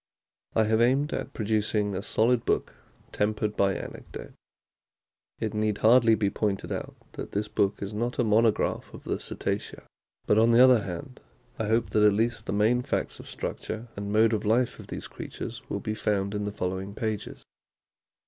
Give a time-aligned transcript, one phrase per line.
[0.55, 2.73] I have aimed at producing a solid book
[3.11, 4.33] tempered by anec dote.
[5.37, 9.19] It need hardly be pointed out that this book is not a monograph of the
[9.19, 9.83] Cetacea;
[10.25, 11.19] but on the other hand,
[11.59, 14.87] I hope that at least the main facts of structure and mode of life of
[14.87, 17.43] these creatures will be found in the following pages.